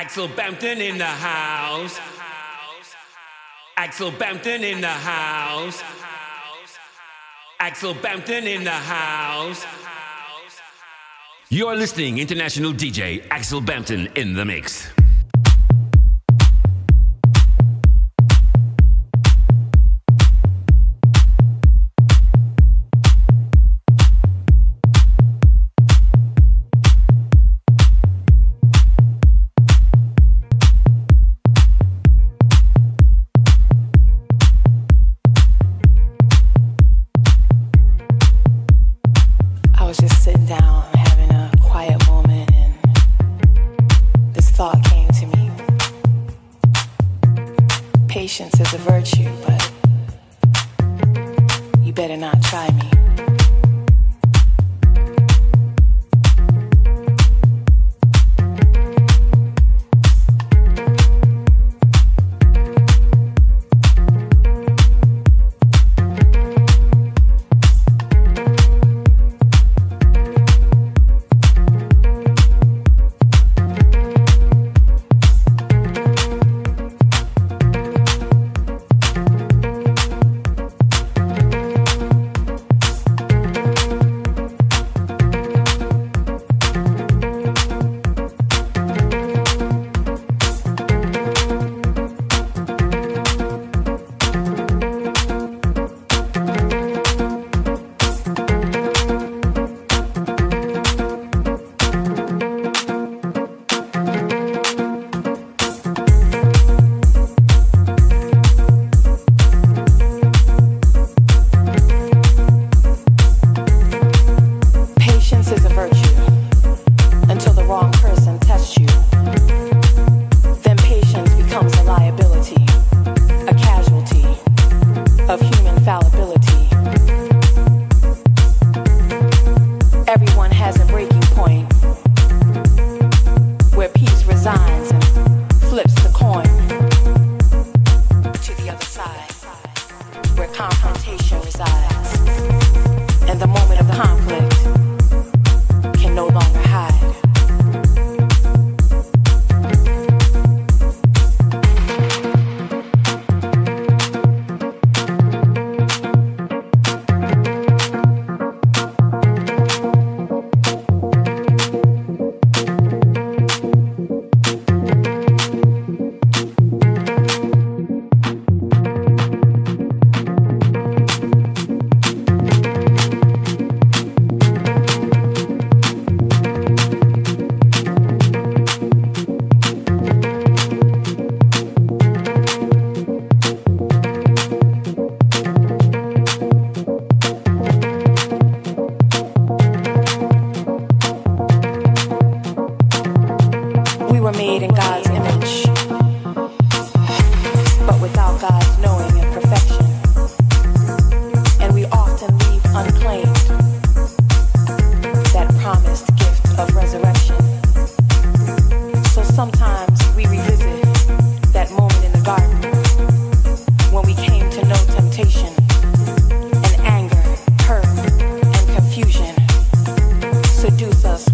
Axel 0.00 0.28
Bampton 0.28 0.80
in 0.80 0.96
the 0.96 1.04
house. 1.04 1.98
Axel 3.76 4.12
Bampton 4.12 4.62
in 4.62 4.80
the 4.80 4.86
house. 4.86 5.82
Axel 7.58 7.94
Bampton 7.94 8.46
in 8.46 8.62
the 8.62 8.70
house. 8.70 9.66
You're 11.48 11.74
listening 11.74 12.18
international 12.18 12.72
DJ 12.72 13.26
Axel 13.32 13.60
Bampton 13.60 14.08
in 14.14 14.34
the 14.34 14.44
mix. 14.44 14.88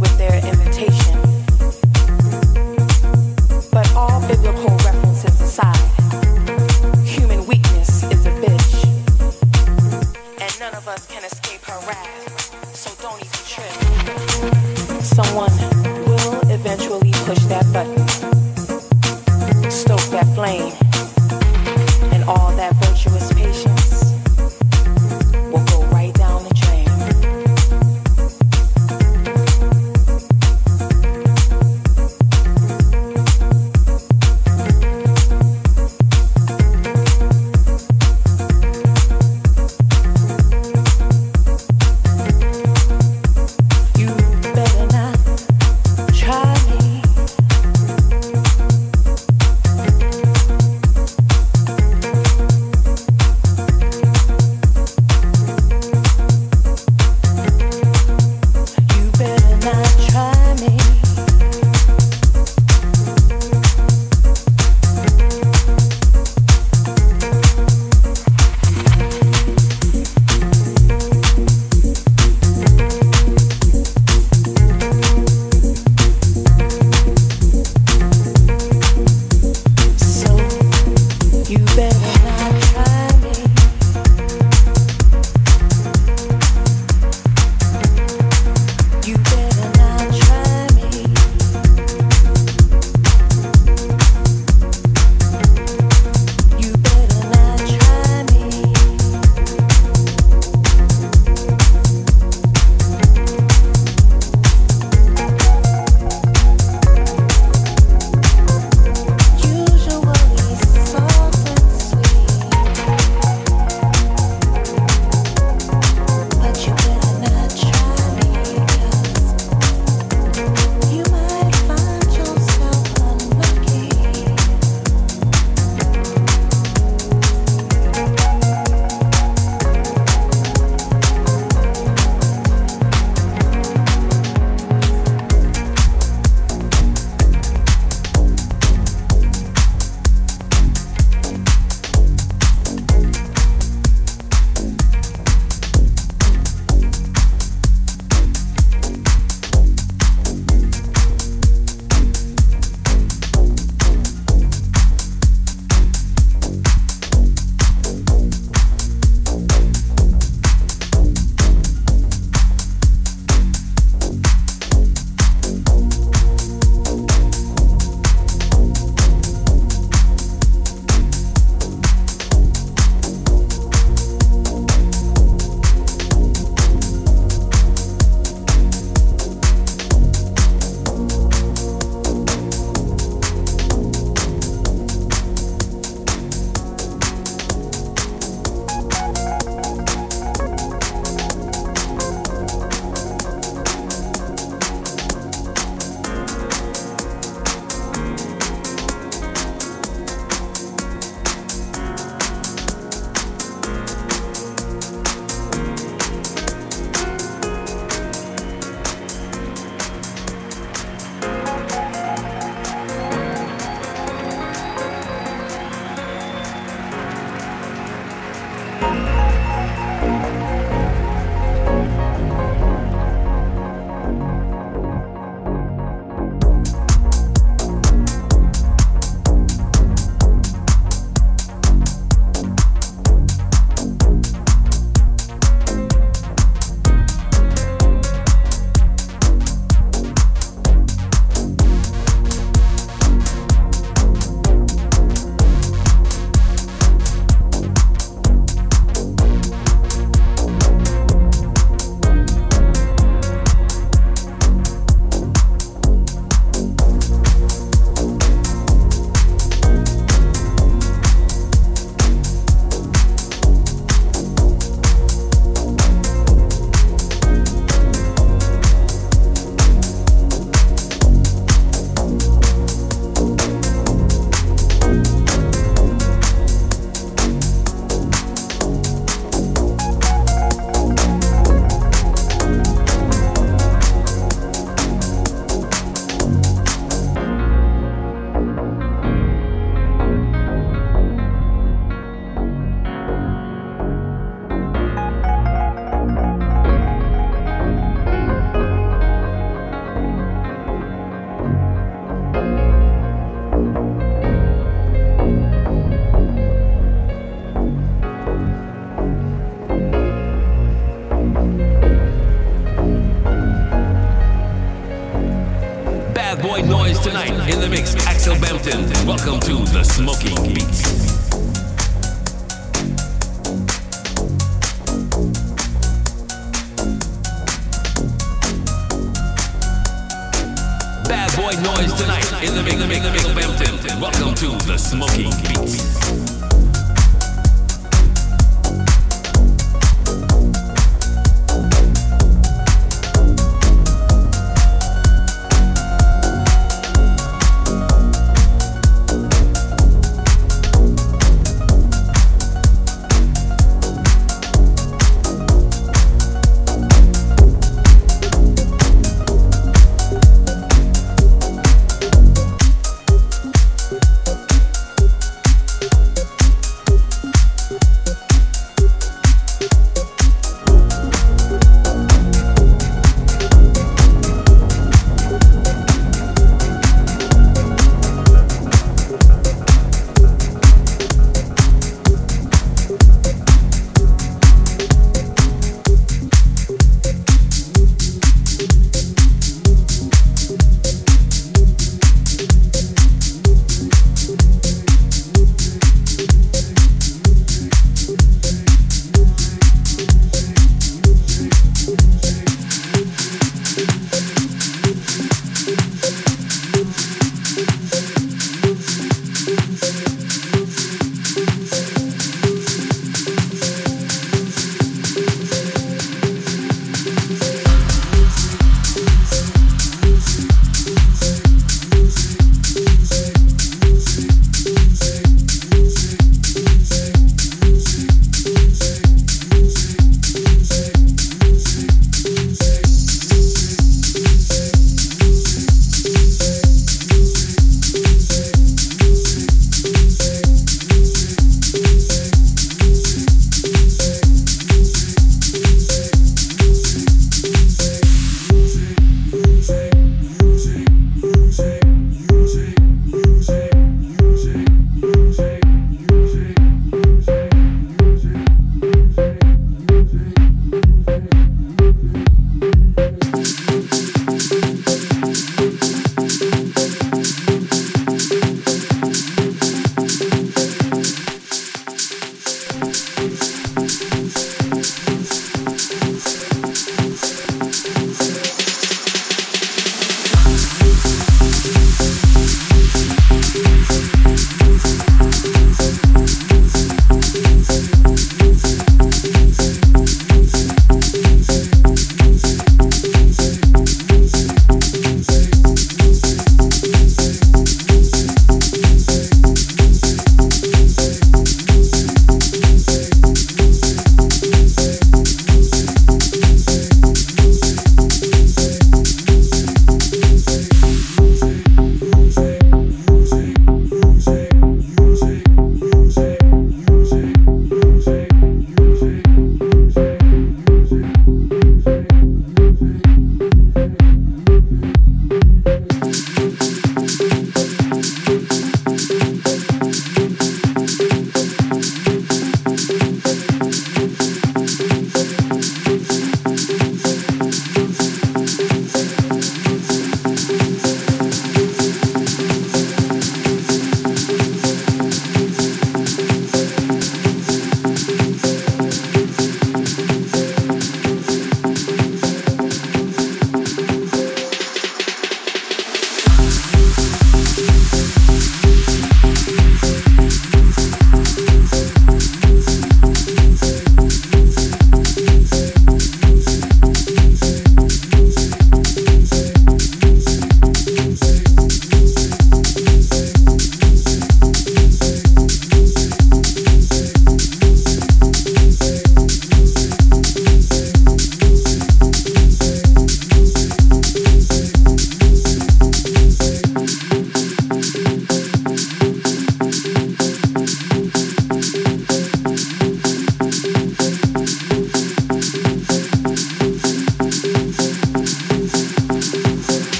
with 0.00 0.16
their 0.18 0.38
imitation. 0.44 0.93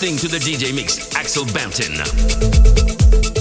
Listening 0.00 0.16
to 0.16 0.28
the 0.28 0.38
DJ 0.38 0.74
Mix, 0.74 1.14
Axel 1.14 1.44
Bampton. 1.52 3.39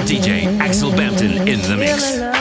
DJ 0.00 0.58
Axel 0.58 0.90
Bampton 0.90 1.46
in 1.46 1.60
the 1.62 1.76
mix. 1.76 2.31